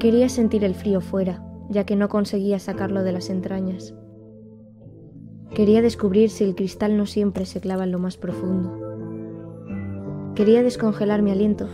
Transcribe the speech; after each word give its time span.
Quería 0.00 0.30
sentir 0.30 0.64
el 0.64 0.74
frío 0.74 1.02
fuera, 1.02 1.44
ya 1.68 1.84
que 1.84 1.94
no 1.94 2.08
conseguía 2.08 2.58
sacarlo 2.58 3.02
de 3.02 3.12
las 3.12 3.28
entrañas. 3.28 3.94
Quería 5.54 5.82
descubrir 5.82 6.30
si 6.30 6.42
el 6.42 6.54
cristal 6.54 6.96
no 6.96 7.04
siempre 7.04 7.44
se 7.44 7.60
clava 7.60 7.84
en 7.84 7.92
lo 7.92 7.98
más 7.98 8.16
profundo. 8.16 8.72
Quería 10.34 10.62
descongelar 10.62 11.20
mi 11.20 11.32
aliento, 11.32 11.68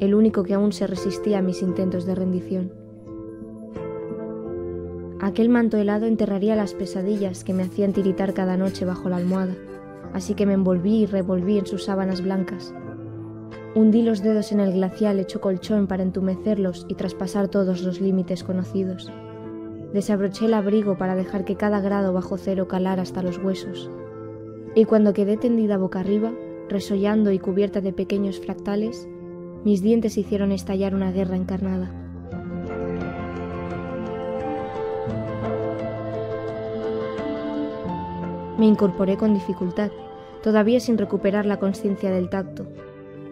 el 0.00 0.16
único 0.16 0.42
que 0.42 0.54
aún 0.54 0.72
se 0.72 0.88
resistía 0.88 1.38
a 1.38 1.42
mis 1.42 1.62
intentos 1.62 2.04
de 2.04 2.16
rendición. 2.16 2.72
Aquel 5.20 5.48
manto 5.48 5.76
helado 5.76 6.06
enterraría 6.06 6.56
las 6.56 6.74
pesadillas 6.74 7.44
que 7.44 7.54
me 7.54 7.62
hacían 7.62 7.92
tiritar 7.92 8.34
cada 8.34 8.56
noche 8.56 8.86
bajo 8.86 9.08
la 9.08 9.18
almohada, 9.18 9.54
así 10.12 10.34
que 10.34 10.46
me 10.46 10.54
envolví 10.54 11.02
y 11.02 11.06
revolví 11.06 11.58
en 11.58 11.66
sus 11.66 11.84
sábanas 11.84 12.22
blancas. 12.24 12.74
Hundí 13.74 14.02
los 14.02 14.22
dedos 14.22 14.50
en 14.52 14.60
el 14.60 14.72
glacial 14.72 15.20
hecho 15.20 15.40
colchón 15.40 15.86
para 15.86 16.02
entumecerlos 16.02 16.86
y 16.88 16.94
traspasar 16.94 17.48
todos 17.48 17.82
los 17.82 18.00
límites 18.00 18.42
conocidos. 18.42 19.12
Desabroché 19.92 20.46
el 20.46 20.54
abrigo 20.54 20.96
para 20.96 21.14
dejar 21.14 21.44
que 21.44 21.56
cada 21.56 21.80
grado 21.80 22.12
bajo 22.12 22.38
cero 22.38 22.66
calara 22.66 23.02
hasta 23.02 23.22
los 23.22 23.38
huesos. 23.38 23.90
Y 24.74 24.84
cuando 24.84 25.12
quedé 25.12 25.36
tendida 25.36 25.76
boca 25.76 26.00
arriba, 26.00 26.32
resollando 26.68 27.30
y 27.30 27.38
cubierta 27.38 27.80
de 27.80 27.92
pequeños 27.92 28.40
fractales, 28.40 29.08
mis 29.64 29.82
dientes 29.82 30.16
hicieron 30.16 30.52
estallar 30.52 30.94
una 30.94 31.12
guerra 31.12 31.36
encarnada. 31.36 31.90
Me 38.58 38.66
incorporé 38.66 39.16
con 39.16 39.34
dificultad, 39.34 39.90
todavía 40.42 40.80
sin 40.80 40.98
recuperar 40.98 41.46
la 41.46 41.58
conciencia 41.58 42.10
del 42.10 42.28
tacto, 42.28 42.66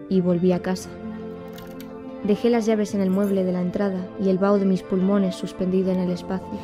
y 0.08 0.20
volví 0.20 0.52
a 0.52 0.62
casa. 0.62 0.90
Dejé 2.24 2.50
las 2.50 2.66
llaves 2.66 2.94
en 2.94 3.00
el 3.00 3.10
mueble 3.10 3.44
de 3.44 3.52
la 3.52 3.60
entrada 3.60 4.06
y 4.20 4.28
el 4.28 4.38
vaho 4.38 4.58
de 4.58 4.64
mis 4.64 4.82
pulmones 4.82 5.36
suspendido 5.36 5.92
en 5.92 6.00
el 6.00 6.10
espacio. 6.10 6.58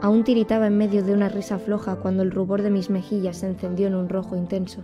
Aún 0.00 0.24
tiritaba 0.24 0.66
en 0.66 0.76
medio 0.76 1.02
de 1.02 1.12
una 1.12 1.28
risa 1.28 1.58
floja 1.58 1.96
cuando 1.96 2.22
el 2.22 2.30
rubor 2.30 2.62
de 2.62 2.70
mis 2.70 2.90
mejillas 2.90 3.38
se 3.38 3.46
encendió 3.46 3.86
en 3.86 3.94
un 3.94 4.08
rojo 4.08 4.36
intenso. 4.36 4.82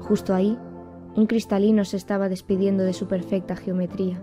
Justo 0.00 0.34
ahí, 0.34 0.58
un 1.14 1.26
cristalino 1.26 1.84
se 1.84 1.96
estaba 1.96 2.28
despidiendo 2.28 2.82
de 2.82 2.92
su 2.92 3.06
perfecta 3.06 3.56
geometría. 3.56 4.20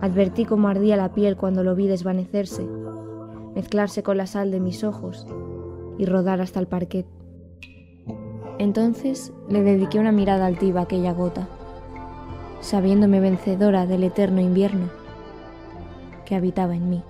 Advertí 0.00 0.44
cómo 0.44 0.68
ardía 0.68 0.96
la 0.96 1.12
piel 1.12 1.36
cuando 1.36 1.64
lo 1.64 1.74
vi 1.74 1.86
desvanecerse, 1.86 2.66
mezclarse 3.54 4.02
con 4.02 4.16
la 4.16 4.26
sal 4.26 4.50
de 4.50 4.60
mis 4.60 4.84
ojos 4.84 5.26
y 5.98 6.06
rodar 6.06 6.40
hasta 6.40 6.60
el 6.60 6.66
parquet. 6.66 7.06
Entonces 8.58 9.32
le 9.48 9.62
dediqué 9.62 9.98
una 9.98 10.12
mirada 10.12 10.46
altiva 10.46 10.80
a 10.80 10.84
aquella 10.84 11.12
gota, 11.12 11.48
sabiéndome 12.60 13.20
vencedora 13.20 13.86
del 13.86 14.04
eterno 14.04 14.40
invierno 14.40 14.90
que 16.24 16.34
habitaba 16.34 16.74
en 16.74 16.88
mí. 16.88 17.02